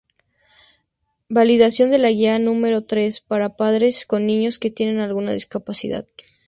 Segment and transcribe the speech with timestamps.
[1.29, 6.07] Validación de la Guía número tres, para padres con niños que tienen alguna discapacidad.